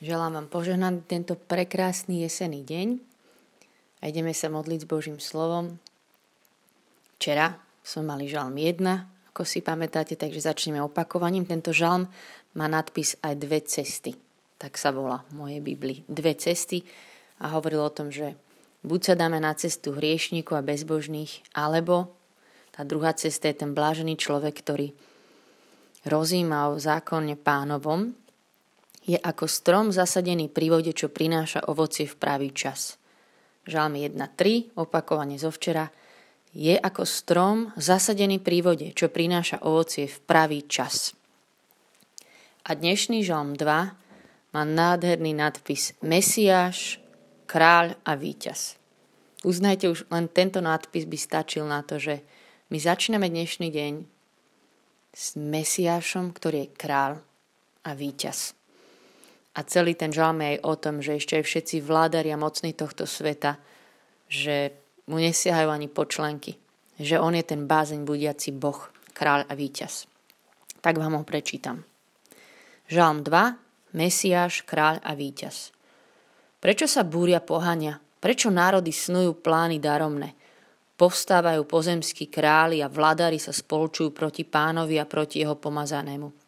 Želám 0.00 0.32
vám 0.32 0.48
požehnaný 0.48 1.04
tento 1.04 1.36
prekrásny 1.36 2.24
jesený 2.24 2.64
deň 2.64 2.88
a 4.00 4.08
ideme 4.08 4.32
sa 4.32 4.48
modliť 4.48 4.80
s 4.80 4.88
Božím 4.88 5.20
slovom. 5.20 5.76
Včera 7.20 7.60
sme 7.84 8.08
mali 8.08 8.24
žalm 8.24 8.56
1, 8.56 8.80
ako 9.28 9.44
si 9.44 9.60
pamätáte, 9.60 10.16
takže 10.16 10.40
začneme 10.40 10.80
opakovaním. 10.80 11.44
Tento 11.44 11.76
žalm 11.76 12.08
má 12.56 12.64
nadpis 12.64 13.20
aj 13.20 13.44
dve 13.44 13.60
cesty. 13.60 14.16
Tak 14.56 14.80
sa 14.80 14.88
volá 14.88 15.20
v 15.28 15.36
mojej 15.36 15.60
Biblii. 15.60 16.00
Dve 16.08 16.32
cesty 16.32 16.80
a 17.44 17.52
hovoril 17.52 17.84
o 17.84 17.92
tom, 17.92 18.08
že 18.08 18.40
buď 18.80 19.00
sa 19.04 19.14
dáme 19.20 19.36
na 19.36 19.52
cestu 19.52 19.92
hriešníkov 19.92 20.56
a 20.56 20.64
bezbožných, 20.64 21.44
alebo 21.52 22.08
tá 22.72 22.88
druhá 22.88 23.12
cesta 23.12 23.52
je 23.52 23.68
ten 23.68 23.76
blážený 23.76 24.16
človek, 24.16 24.64
ktorý 24.64 24.96
rozíma 26.08 26.72
o 26.72 26.80
zákone 26.80 27.36
pánovom 27.36 28.16
je 29.10 29.18
ako 29.18 29.50
strom 29.50 29.90
zasadený 29.90 30.46
pri 30.46 30.70
vode, 30.70 30.94
čo 30.94 31.10
prináša 31.10 31.66
ovocie 31.66 32.06
v 32.06 32.14
pravý 32.14 32.54
čas. 32.54 32.94
Žalm 33.66 33.98
1.3, 33.98 34.78
opakovane 34.78 35.34
zo 35.34 35.50
včera, 35.50 35.90
je 36.54 36.78
ako 36.78 37.02
strom 37.02 37.74
zasadený 37.74 38.38
pri 38.38 38.62
vode, 38.62 38.88
čo 38.94 39.10
prináša 39.10 39.66
ovocie 39.66 40.06
v 40.06 40.18
pravý 40.22 40.62
čas. 40.66 41.14
A 42.66 42.78
dnešný 42.78 43.26
žalm 43.26 43.58
2 43.58 44.54
má 44.54 44.62
nádherný 44.62 45.34
nadpis 45.34 45.94
Mesiáš, 46.02 47.02
kráľ 47.50 47.98
a 48.06 48.14
víťaz. 48.14 48.78
Uznajte, 49.42 49.90
už 49.90 50.06
len 50.12 50.30
tento 50.30 50.62
nadpis 50.62 51.06
by 51.06 51.18
stačil 51.18 51.66
na 51.66 51.82
to, 51.82 51.98
že 51.98 52.22
my 52.70 52.78
začíname 52.78 53.26
dnešný 53.26 53.74
deň 53.74 53.94
s 55.10 55.34
Mesiášom, 55.34 56.30
ktorý 56.30 56.70
je 56.70 56.74
král 56.78 57.12
a 57.82 57.90
víťaz. 57.96 58.59
A 59.60 59.68
celý 59.68 59.92
ten 59.92 60.08
žalm 60.08 60.40
je 60.40 60.56
aj 60.56 60.58
o 60.64 60.74
tom, 60.80 61.04
že 61.04 61.20
ešte 61.20 61.36
aj 61.36 61.44
všetci 61.44 61.76
vládari 61.84 62.32
a 62.32 62.40
mocní 62.40 62.72
tohto 62.72 63.04
sveta, 63.04 63.60
že 64.24 64.72
mu 65.04 65.20
nesiahajú 65.20 65.68
ani 65.68 65.84
počlenky. 65.92 66.56
Že 66.96 67.20
on 67.20 67.36
je 67.36 67.44
ten 67.44 67.68
bázeň 67.68 68.08
budiaci 68.08 68.56
Boh, 68.56 68.88
kráľ 69.12 69.44
a 69.44 69.52
víťaz. 69.52 70.08
Tak 70.80 70.96
vám 70.96 71.20
ho 71.20 71.24
prečítam. 71.28 71.84
Žalm 72.88 73.20
2, 73.20 74.00
Mesiáš, 74.00 74.64
kráľ 74.64 75.04
a 75.04 75.12
víťaz. 75.12 75.76
Prečo 76.56 76.88
sa 76.88 77.04
búria 77.04 77.44
pohania? 77.44 78.00
Prečo 78.00 78.48
národy 78.48 78.96
snujú 78.96 79.44
plány 79.44 79.76
daromné? 79.76 80.40
Povstávajú 80.96 81.68
pozemskí 81.68 82.32
králi 82.32 82.80
a 82.80 82.88
vladári 82.88 83.36
sa 83.36 83.52
spolčujú 83.52 84.08
proti 84.16 84.48
pánovi 84.48 84.96
a 84.96 85.04
proti 85.04 85.44
jeho 85.44 85.60
pomazanému 85.60 86.39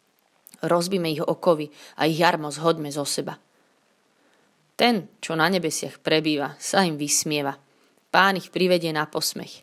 rozbíme 0.63 1.11
ich 1.11 1.21
okovy 1.21 1.69
a 1.99 2.07
ich 2.07 2.17
jarmo 2.17 2.49
zhodme 2.49 2.89
zo 2.89 3.03
seba. 3.03 3.35
Ten, 4.73 5.11
čo 5.21 5.37
na 5.37 5.51
nebesiach 5.51 6.01
prebýva, 6.01 6.57
sa 6.57 6.81
im 6.81 6.97
vysmieva. 6.97 7.59
Pán 8.09 8.41
ich 8.41 8.49
privedie 8.49 8.89
na 8.89 9.05
posmech. 9.05 9.61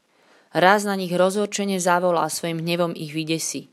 Raz 0.55 0.87
na 0.87 0.95
nich 0.95 1.11
rozhorčene 1.11 1.79
zavolá 1.83 2.27
svojim 2.31 2.63
hnevom 2.63 2.95
ich 2.95 3.15
vydesí. 3.15 3.71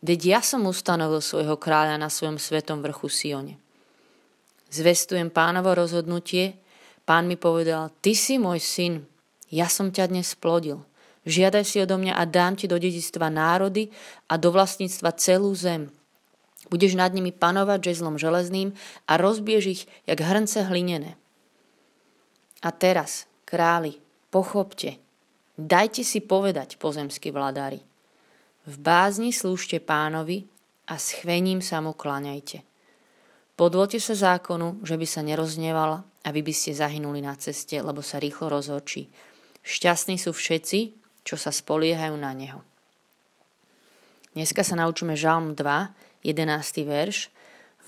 Veď 0.00 0.20
ja 0.36 0.40
som 0.40 0.64
ustanovil 0.64 1.20
svojho 1.20 1.60
kráľa 1.60 2.00
na 2.00 2.08
svojom 2.08 2.40
svetom 2.40 2.80
vrchu 2.80 3.12
Sione. 3.12 3.60
Zvestujem 4.72 5.28
pánovo 5.28 5.76
rozhodnutie, 5.76 6.56
pán 7.04 7.28
mi 7.28 7.36
povedal, 7.36 7.92
ty 8.00 8.16
si 8.16 8.40
môj 8.40 8.60
syn, 8.62 8.94
ja 9.52 9.68
som 9.68 9.92
ťa 9.92 10.08
dnes 10.08 10.32
splodil. 10.32 10.80
Žiadaj 11.28 11.64
si 11.68 11.76
odo 11.84 12.00
mňa 12.00 12.16
a 12.16 12.24
dám 12.24 12.56
ti 12.56 12.64
do 12.64 12.80
dedistva 12.80 13.28
národy 13.28 13.92
a 14.30 14.40
do 14.40 14.48
vlastníctva 14.48 15.12
celú 15.20 15.52
zem. 15.52 15.92
Budeš 16.70 16.94
nad 16.94 17.10
nimi 17.10 17.34
panovať 17.34 17.92
žezlom 17.92 18.16
železným 18.16 18.78
a 19.10 19.12
rozbiež 19.18 19.64
ich, 19.66 19.82
jak 20.06 20.22
hrnce 20.22 20.70
hlinené. 20.70 21.18
A 22.62 22.70
teraz, 22.70 23.26
králi, 23.42 23.98
pochopte, 24.30 25.02
dajte 25.58 26.06
si 26.06 26.22
povedať, 26.22 26.78
pozemskí 26.78 27.34
vladári. 27.34 27.82
V 28.68 28.74
bázni 28.78 29.34
slúžte 29.34 29.82
pánovi 29.82 30.46
a 30.86 30.94
s 30.94 31.16
sa 31.64 31.78
mu 31.82 31.90
kláňajte. 31.90 32.62
Podvolte 33.58 34.00
sa 34.00 34.16
zákonu, 34.16 34.80
že 34.86 34.96
by 34.96 35.06
sa 35.08 35.20
nerozneval 35.20 36.00
a 36.04 36.28
vy 36.32 36.40
by 36.40 36.52
ste 36.54 36.72
zahynuli 36.72 37.20
na 37.20 37.36
ceste, 37.36 37.76
lebo 37.76 38.00
sa 38.00 38.16
rýchlo 38.16 38.48
rozhočí. 38.48 39.12
Šťastní 39.60 40.16
sú 40.16 40.32
všetci, 40.32 40.96
čo 41.24 41.36
sa 41.36 41.52
spoliehajú 41.52 42.16
na 42.16 42.32
neho. 42.32 42.60
Dneska 44.32 44.64
sa 44.64 44.78
naučíme 44.78 45.18
Žalm 45.18 45.58
2, 45.58 46.09
11. 46.22 46.84
verš. 46.84 47.32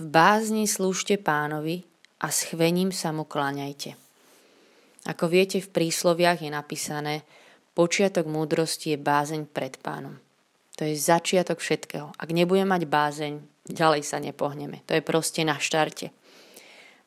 V 0.00 0.04
bázni 0.09 0.65
slúžte 0.65 1.20
pánovi 1.20 1.84
a 2.22 2.32
s 2.32 2.48
chvením 2.48 2.88
sa 2.91 3.12
mu 3.12 3.28
kláňajte. 3.28 3.94
Ako 5.04 5.28
viete, 5.28 5.60
v 5.60 5.69
prísloviach 5.69 6.41
je 6.41 6.50
napísané, 6.50 7.26
počiatok 7.76 8.25
múdrosti 8.25 8.94
je 8.94 8.98
bázeň 8.98 9.50
pred 9.50 9.76
pánom. 9.82 10.16
To 10.81 10.88
je 10.88 10.97
začiatok 10.97 11.60
všetkého. 11.60 12.15
Ak 12.16 12.32
nebudeme 12.32 12.72
mať 12.72 12.88
bázeň, 12.88 13.32
ďalej 13.69 14.03
sa 14.06 14.22
nepohneme. 14.22 14.81
To 14.88 14.97
je 14.97 15.04
proste 15.04 15.44
na 15.44 15.60
štarte. 15.60 16.09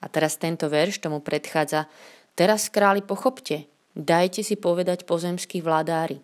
A 0.04 0.06
teraz 0.12 0.38
tento 0.38 0.70
verš 0.70 1.02
tomu 1.02 1.24
predchádza. 1.24 1.90
Teraz 2.38 2.70
králi 2.70 3.02
pochopte, 3.02 3.66
dajte 3.98 4.46
si 4.46 4.60
povedať 4.60 5.08
pozemskí 5.08 5.64
vládári. 5.64 6.22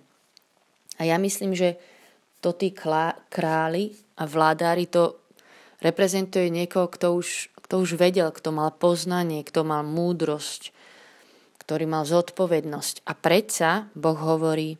A 0.99 1.07
ja 1.07 1.17
myslím, 1.17 1.57
že 1.57 1.81
to 2.41 2.51
tí 2.57 2.73
králi 2.73 3.93
a 4.17 4.25
vládári 4.25 4.89
to 4.89 5.21
reprezentuje 5.81 6.49
niekoho, 6.49 6.89
kto 6.89 7.17
už, 7.17 7.53
kto 7.65 7.81
už 7.81 7.97
vedel, 7.97 8.33
kto 8.33 8.49
mal 8.53 8.73
poznanie, 8.73 9.45
kto 9.45 9.61
mal 9.61 9.85
múdrosť, 9.85 10.73
ktorý 11.61 11.85
mal 11.85 12.03
zodpovednosť. 12.05 13.05
A 13.05 13.13
predsa 13.13 13.89
Boh 13.93 14.17
hovorí, 14.17 14.77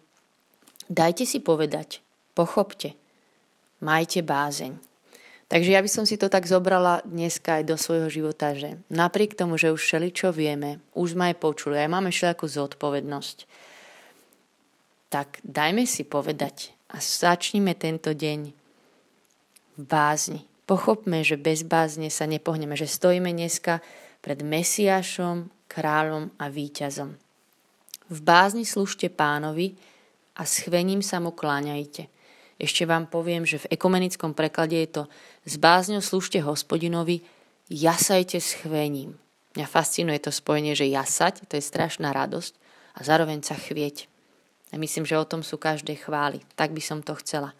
dajte 0.90 1.26
si 1.30 1.42
povedať, 1.42 2.02
pochopte, 2.34 2.98
majte 3.82 4.26
bázeň. 4.26 4.78
Takže 5.52 5.76
ja 5.76 5.84
by 5.84 5.90
som 5.92 6.08
si 6.08 6.16
to 6.16 6.32
tak 6.32 6.48
zobrala 6.48 7.04
dneska 7.04 7.60
aj 7.60 7.64
do 7.68 7.76
svojho 7.76 8.08
života, 8.08 8.56
že 8.56 8.80
napriek 8.88 9.36
tomu, 9.36 9.60
že 9.60 9.76
už 9.76 9.84
čo 10.16 10.32
vieme, 10.32 10.80
už 10.96 11.14
sme 11.20 11.36
aj 11.36 11.44
počuli, 11.44 11.76
aj 11.76 11.92
máme 11.92 12.08
všelijakú 12.08 12.48
zodpovednosť, 12.48 13.38
tak 15.12 15.44
dajme 15.44 15.84
si 15.84 16.08
povedať 16.08 16.72
a 16.92 17.00
začnime 17.00 17.72
tento 17.80 18.12
deň 18.12 18.52
v 19.80 19.84
bázni. 19.88 20.44
Pochopme, 20.68 21.24
že 21.24 21.40
bez 21.40 21.64
bázne 21.64 22.12
sa 22.12 22.28
nepohneme, 22.28 22.76
že 22.76 22.88
stojíme 22.88 23.32
dneska 23.32 23.80
pred 24.20 24.44
Mesiášom, 24.44 25.48
kráľom 25.72 26.36
a 26.36 26.52
víťazom. 26.52 27.16
V 28.12 28.20
bázni 28.20 28.68
slúžte 28.68 29.08
pánovi 29.08 29.80
a 30.36 30.44
s 30.44 30.68
chvením 30.68 31.00
sa 31.00 31.24
mu 31.24 31.32
kláňajte. 31.32 32.12
Ešte 32.60 32.84
vám 32.84 33.08
poviem, 33.08 33.48
že 33.48 33.64
v 33.64 33.72
ekumenickom 33.74 34.36
preklade 34.36 34.76
je 34.76 34.90
to 35.02 35.04
s 35.48 35.56
bázňou 35.56 36.04
slúžte 36.04 36.44
hospodinovi, 36.44 37.24
jasajte 37.72 38.38
s 38.38 38.60
chvením. 38.60 39.16
Mňa 39.56 39.68
fascinuje 39.68 40.20
to 40.20 40.32
spojenie, 40.32 40.76
že 40.76 40.92
jasať, 40.92 41.48
to 41.48 41.56
je 41.56 41.64
strašná 41.64 42.12
radosť 42.12 42.54
a 42.96 43.00
zároveň 43.02 43.42
sa 43.48 43.56
chvieť. 43.56 44.11
A 44.72 44.80
myslím, 44.80 45.04
že 45.04 45.20
o 45.20 45.28
tom 45.28 45.44
sú 45.44 45.60
každé 45.60 46.00
chvály. 46.00 46.40
Tak 46.56 46.72
by 46.72 46.82
som 46.82 47.00
to 47.04 47.16
chcela. 47.20 47.52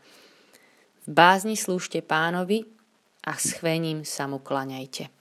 V 1.04 1.12
bázni 1.12 1.60
slúžte 1.60 2.00
pánovi 2.00 2.64
a 3.28 3.36
s 3.36 3.60
chvením 3.60 4.08
sa 4.08 4.26
mu 4.26 4.40
klaňajte. 4.40 5.21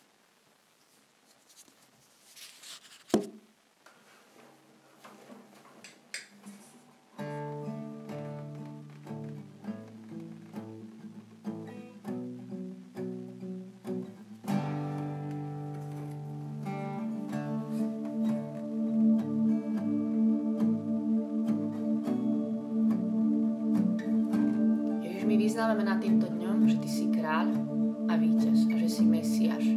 Vyznávame 25.60 25.84
na 25.84 26.00
týmto 26.00 26.24
dňom, 26.24 26.72
že 26.72 26.80
Ty 26.80 26.88
si 26.88 27.04
kráľ 27.12 27.52
a 28.08 28.16
víťaz 28.16 28.64
a 28.72 28.74
že 28.80 28.88
si 28.88 29.04
Mesiáš. 29.04 29.76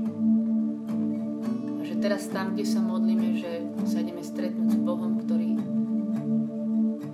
A 1.76 1.82
že 1.84 2.00
teraz 2.00 2.32
tam, 2.32 2.56
kde 2.56 2.64
sa 2.64 2.80
modlíme, 2.80 3.36
že 3.36 3.68
sa 3.84 4.00
ideme 4.00 4.24
stretnúť 4.24 4.72
s 4.72 4.80
Bohom, 4.80 5.20
ktorý 5.20 5.60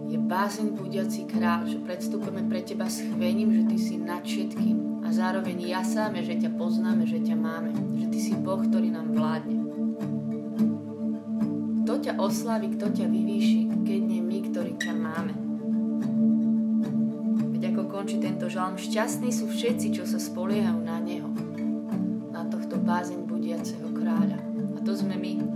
je 0.05 0.21
bázeň 0.21 0.77
budiaci 0.77 1.25
kráľ, 1.25 1.65
že 1.65 1.81
predstúpime 1.81 2.45
pre 2.45 2.61
Teba 2.61 2.85
s 2.85 3.01
chvením, 3.01 3.57
že 3.57 3.63
Ty 3.73 3.77
si 3.81 3.97
nad 3.97 4.21
všetkým 4.21 5.01
a 5.01 5.09
zároveň 5.09 5.65
jasáme, 5.73 6.21
že 6.21 6.37
ťa 6.37 6.53
poznáme, 6.53 7.09
že 7.09 7.25
ťa 7.25 7.41
máme, 7.41 7.73
že 7.73 8.05
Ty 8.05 8.19
si 8.21 8.37
Boh, 8.37 8.61
ktorý 8.61 8.93
nám 8.93 9.17
vládne. 9.17 9.65
Kto 11.89 11.93
ťa 12.05 12.21
oslaví, 12.21 12.77
kto 12.77 12.85
ťa 12.93 13.09
vyvýši, 13.09 13.81
keď 13.81 13.99
nie 14.05 14.21
my, 14.21 14.37
ktorí 14.53 14.77
ťa 14.77 14.93
máme 14.93 15.48
končí 17.99 18.15
tento 18.15 18.47
žalm. 18.47 18.79
Šťastní 18.79 19.27
sú 19.27 19.51
všetci, 19.51 19.99
čo 19.99 20.07
sa 20.07 20.15
spoliehajú 20.15 20.79
na 20.87 21.03
Neho, 21.03 21.27
na 22.31 22.47
tohto 22.47 22.79
bázeň 22.79 23.27
budiaceho 23.27 23.91
kráľa. 23.91 24.39
A 24.39 24.79
to 24.87 24.95
sme 24.95 25.19
my. 25.19 25.48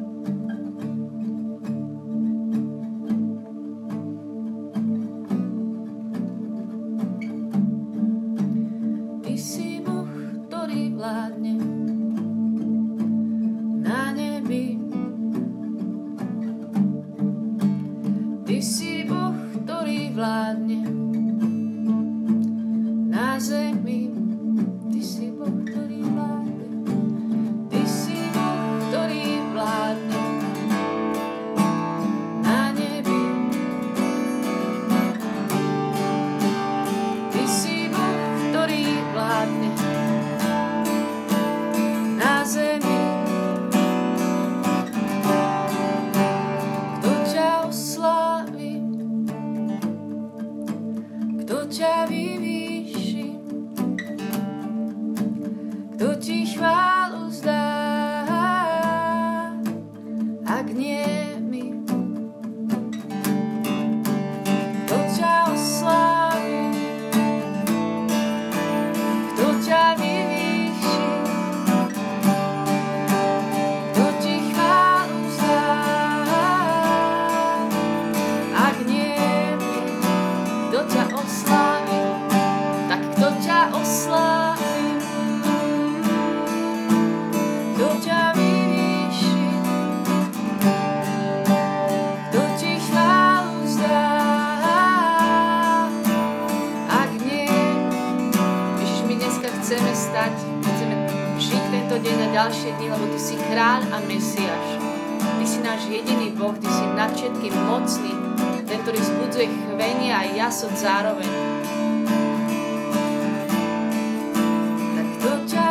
mocný 106.34 106.42
Boh, 106.42 106.58
Ty 106.58 106.68
si 106.68 106.86
nad 106.98 107.12
všetkým 107.14 107.54
mocný, 107.54 108.14
ten, 108.66 108.82
ktorý 108.82 108.98
zbudzuje 108.98 109.48
chvenie 109.48 110.10
a 110.10 110.26
jasot 110.34 110.74
zároveň. 110.74 111.30
Tak 114.98 115.08
kto 115.18 115.30
ťa 115.46 115.63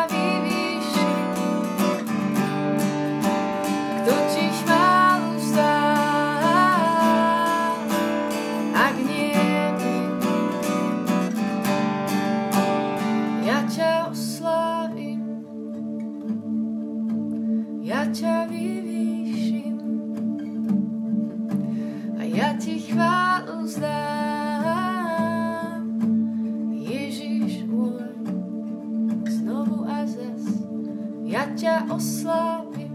ťa 31.52 31.92
oslávim. 31.92 32.91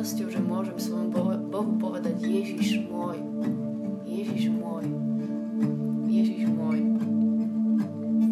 Radosťou, 0.00 0.32
že 0.32 0.40
môžem 0.40 0.78
svojmu 0.80 1.12
Bohu 1.52 1.76
povedať 1.76 2.24
Ježiš 2.24 2.88
môj, 2.88 3.20
Ježiš 4.08 4.48
môj, 4.48 4.88
Ježiš 6.08 6.48
môj. 6.48 6.80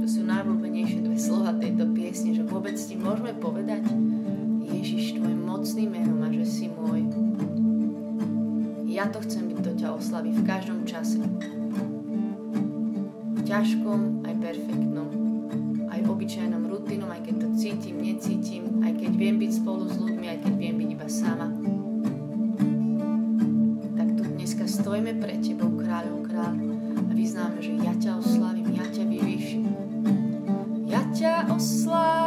To 0.00 0.06
sú 0.08 0.25
najblúbenejšie 0.25 1.04
dve 1.04 1.20
slova 1.20 1.52
tejto 1.60 1.92
piesne, 1.92 2.32
že 2.32 2.48
vôbec 2.48 2.72
ti 2.72 2.96
môžeme 2.96 3.37
povedať 3.37 3.84
Ježiš, 4.64 5.20
tvoj 5.20 5.37
mocný 5.37 5.84
meno 5.92 6.25
a 6.25 6.32
že 6.32 6.48
si 6.48 6.72
môj. 6.72 7.04
Ja 8.88 9.12
to 9.12 9.20
chcem 9.28 9.52
byť, 9.52 9.60
to 9.60 9.72
ťa 9.76 9.88
oslaví 9.92 10.32
v 10.32 10.48
každom 10.48 10.88
čase. 10.88 11.20
Obyčajnom 16.28 16.68
rutinom, 16.68 17.08
aj 17.08 17.25
keď 17.25 17.35
to 17.40 17.49
cítim, 17.56 18.04
necítim, 18.04 18.85
aj 18.85 19.00
keď 19.00 19.12
viem 19.16 19.40
byť 19.40 19.52
spolu 19.64 19.88
s 19.88 19.97
ľuďmi, 19.97 20.26
aj 20.28 20.38
keď 20.44 20.52
viem 20.61 20.76
byť 20.76 20.88
iba 20.92 21.08
sama. 21.08 21.49
stojíme 24.68 25.16
pred 25.16 25.40
Tebou, 25.40 25.73
kráľom 25.80 26.28
kráľ, 26.28 26.54
a 27.08 27.12
vyznáme, 27.16 27.64
že 27.64 27.73
ja 27.80 27.97
ťa 27.97 28.20
oslavím, 28.20 28.76
ja 28.76 28.85
ťa 28.92 29.04
vyvýšim. 29.08 29.64
Ja 30.85 31.00
ťa 31.08 31.49
oslavím, 31.49 32.17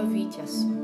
Convite. 0.00 0.79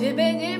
Svety, 0.00 0.56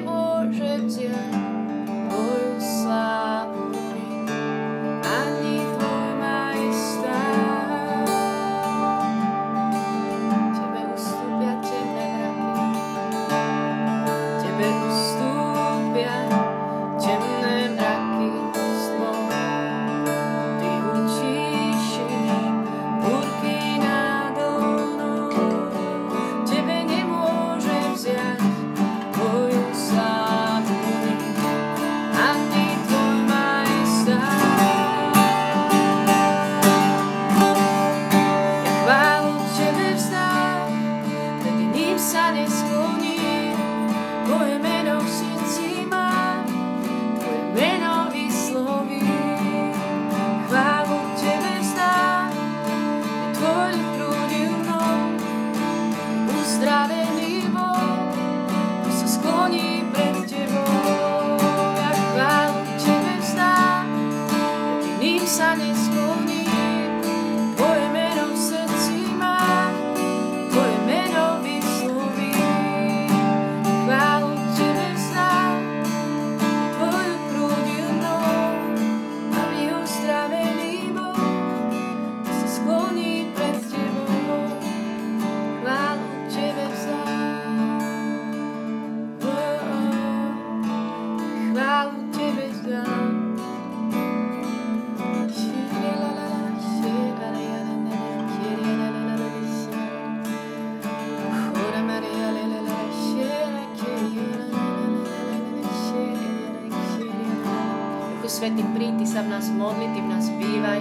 sa 109.20 109.28
v 109.28 109.36
nás 109.36 109.52
modli, 109.52 109.84
Ty 109.92 110.00
v 110.00 110.08
nás 110.08 110.26
bývaj, 110.32 110.80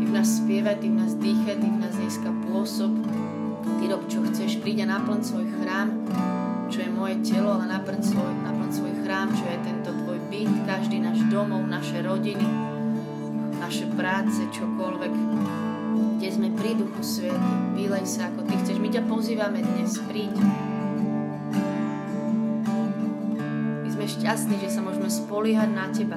Ty 0.00 0.02
v 0.08 0.12
nás 0.16 0.28
spievaj, 0.40 0.76
Ty 0.80 0.88
v 0.88 0.96
nás 1.04 1.12
dýchaj, 1.20 1.56
Ty 1.60 1.68
v 1.68 1.78
nás 1.84 1.94
dneska 2.00 2.30
pôsob. 2.48 2.92
Ty 3.76 3.84
rob, 3.92 4.08
čo 4.08 4.24
chceš, 4.24 4.56
príď 4.64 4.88
a 4.88 4.96
naplň 4.96 5.20
svoj 5.20 5.44
chrám, 5.60 5.92
čo 6.72 6.80
je 6.80 6.88
moje 6.88 7.20
telo, 7.28 7.60
ale 7.60 7.68
naplň 7.68 8.00
svoj, 8.00 8.32
naplň 8.40 8.70
svoj 8.72 8.92
chrám, 9.04 9.28
čo 9.36 9.44
je 9.44 9.58
tento 9.68 9.90
Tvoj 10.00 10.16
byt, 10.32 10.48
každý 10.64 10.96
náš 10.96 11.20
domov, 11.28 11.60
naše 11.68 12.00
rodiny, 12.00 12.48
naše 13.60 13.84
práce, 14.00 14.48
čokoľvek, 14.48 15.12
kde 16.16 16.28
sme 16.32 16.48
pri 16.56 16.72
Duchu 16.72 17.04
Svety. 17.04 17.52
Vylej 17.76 18.08
sa, 18.08 18.32
ako 18.32 18.48
Ty 18.48 18.64
chceš. 18.64 18.80
My 18.80 18.88
ťa 18.88 19.04
pozývame 19.04 19.60
dnes, 19.60 19.92
príď. 20.08 20.32
Šťastní, 24.08 24.56
že 24.56 24.72
sa 24.72 24.80
môžeme 24.80 25.04
spoliehať 25.12 25.68
na 25.68 25.84
Teba. 25.92 26.16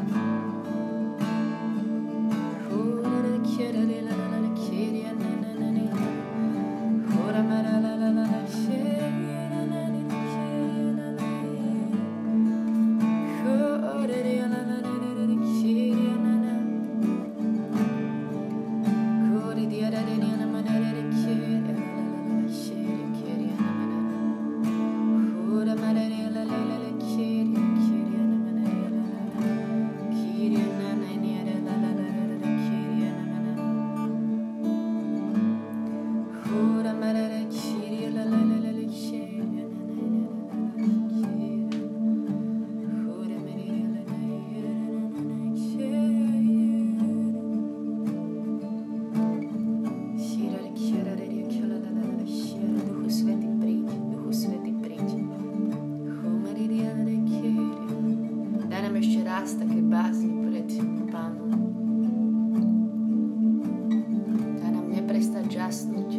Yes. 65.71 66.10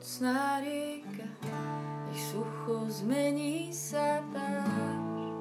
Mocná 0.00 0.60
rieka, 0.60 1.28
nech 2.08 2.22
sucho 2.32 2.88
zmení 2.88 3.68
sa 3.74 4.24
dáš, 4.32 5.34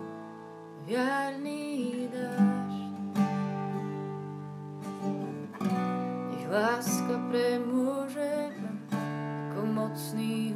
viarný 0.83 2.09
dáš. 2.11 2.73
Nech 6.33 6.45
láska 6.49 7.15
premôže 7.29 8.51
ma, 8.57 8.73
ako 9.47 9.61
mocný 9.69 10.48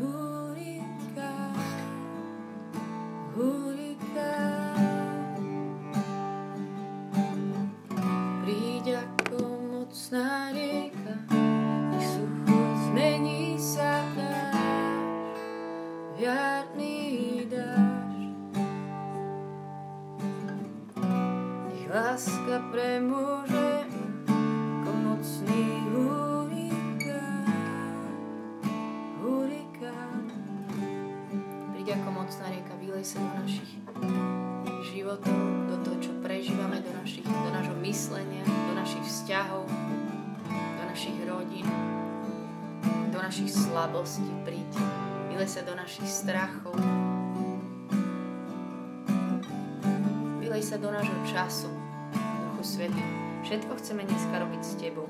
láska 21.94 22.58
premôže 22.74 23.86
ako 24.82 24.92
mocný 24.98 25.62
hurikán, 25.94 27.46
hurikán. 29.22 30.26
Príď 31.70 32.02
ako 32.02 32.10
mocná 32.18 32.50
rieka, 32.50 32.74
vylej 32.82 33.06
sa 33.06 33.22
do 33.22 33.30
našich 33.46 33.78
životov, 34.90 35.38
do 35.70 35.76
toho, 35.86 35.98
čo 36.02 36.12
prežívame, 36.26 36.82
do, 36.82 36.90
našich, 36.98 37.30
do 37.30 37.50
nášho 37.54 37.78
myslenia, 37.86 38.42
do 38.42 38.74
našich 38.74 39.06
vzťahov, 39.06 39.70
do 40.50 40.84
našich 40.90 41.18
rodín, 41.30 41.70
do 43.14 43.22
našich 43.22 43.54
slabostí. 43.54 44.34
Príď 44.42 44.66
vyle 45.30 45.46
sa 45.46 45.62
do 45.62 45.78
našich 45.78 46.10
strachov, 46.10 46.74
vylej 50.42 50.66
sa 50.66 50.82
do 50.82 50.90
nášho 50.90 51.22
času, 51.30 51.83
Svetý. 52.74 53.06
Všetko 53.46 53.78
chceme 53.78 54.02
dneska 54.02 54.34
robiť 54.42 54.62
s 54.66 54.74
Tebou. 54.82 55.06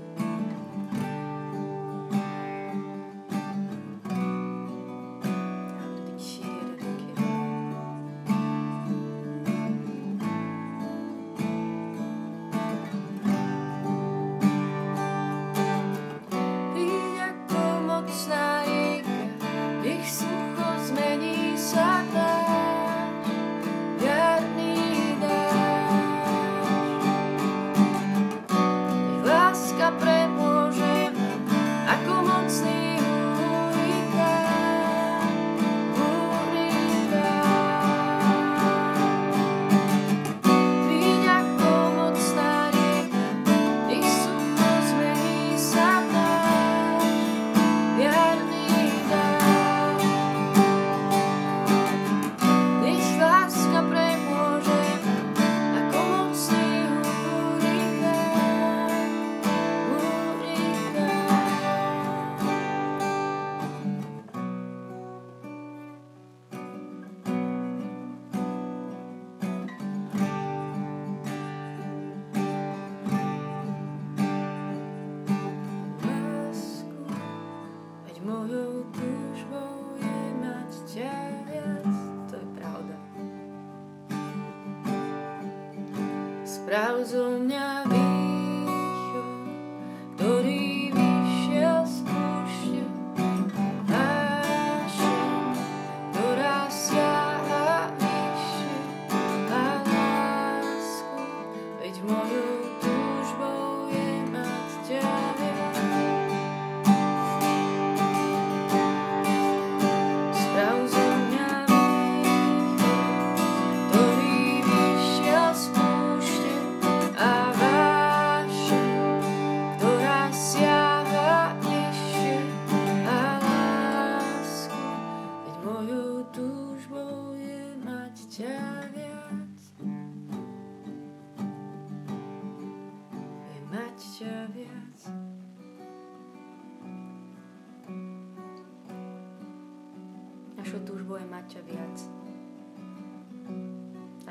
Mať 141.43 141.59
ťa 141.59 141.61
viac. 141.67 141.97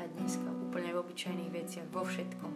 Aj 0.01 0.07
dneska, 0.17 0.49
úplne 0.65 0.89
v 0.89 1.01
obyčajných 1.05 1.51
veciach, 1.53 1.87
vo 1.93 2.01
všetkom. 2.01 2.53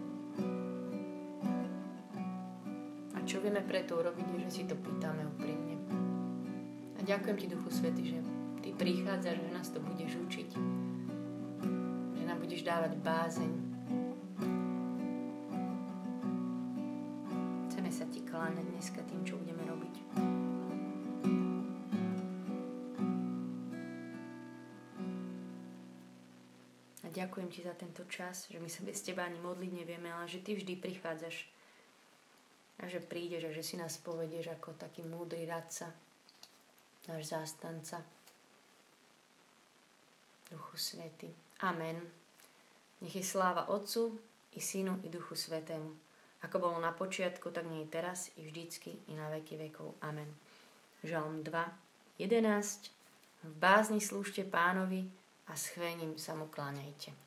A 3.13 3.17
čo 3.21 3.38
vieme 3.38 3.62
preto 3.62 4.01
urobiť, 4.01 4.25
je, 4.34 4.38
že 4.49 4.49
si 4.49 4.63
to 4.65 4.73
pýtame 4.82 5.21
úprimne. 5.30 5.77
A 6.97 6.99
ďakujem 7.06 7.38
ti, 7.38 7.45
Duchu 7.53 7.69
Svety, 7.69 8.03
že 8.17 8.19
ty 8.65 8.73
prichádzaš, 8.73 9.45
že 9.45 9.53
nás 9.53 9.69
to 9.69 9.77
budeš 9.77 10.17
učiť. 10.25 10.49
Že 12.17 12.23
nám 12.25 12.41
budeš 12.41 12.65
dávať 12.65 12.97
bázeň. 13.06 13.66
Kláňať 18.47 18.67
dneska 18.71 19.03
tým, 19.03 19.27
čo 19.27 19.36
budeme 19.36 19.60
robiť. 19.67 19.95
ďakujem 27.17 27.49
ti 27.49 27.65
za 27.65 27.73
tento 27.73 28.05
čas, 28.05 28.45
že 28.45 28.62
my 28.62 28.69
sa 28.69 28.86
bez 28.86 29.01
teba 29.01 29.25
ani 29.25 29.41
modliť 29.41 29.71
nevieme, 29.73 30.13
ale 30.13 30.29
že 30.29 30.38
ty 30.38 30.53
vždy 30.53 30.77
prichádzaš 30.77 31.49
a 32.77 32.86
že 32.86 33.01
prídeš 33.01 33.49
a 33.49 33.55
že 33.57 33.65
si 33.65 33.73
nás 33.73 33.97
povedieš 33.97 34.53
ako 34.53 34.77
taký 34.77 35.01
múdry 35.01 35.49
radca, 35.49 35.89
náš 37.10 37.33
zástanca. 37.33 38.05
Duchu 40.45 40.77
Svety. 40.77 41.33
Amen. 41.65 41.99
Nech 43.01 43.17
je 43.17 43.25
sláva 43.25 43.65
Otcu 43.73 44.13
i 44.53 44.62
Synu 44.62 45.01
i 45.01 45.10
Duchu 45.10 45.33
Svetému. 45.33 46.07
Ako 46.45 46.62
bolo 46.62 46.78
na 46.78 46.93
počiatku, 46.93 47.50
tak 47.50 47.65
nie 47.65 47.89
teraz 47.89 48.30
i 48.38 48.45
vždycky 48.45 48.93
i 49.10 49.13
na 49.17 49.30
veky 49.34 49.58
vekov. 49.58 49.97
Amen. 50.06 50.30
Žalm 51.02 51.41
2, 51.41 52.21
11. 52.21 52.93
V 53.43 53.52
bázni 53.58 54.02
slúžte 54.02 54.45
pánovi 54.45 55.10
a 55.50 55.58
s 55.58 55.73
chvením 55.73 56.17
sa 56.17 56.38
mu 56.38 56.50
kláňajte. 56.50 57.26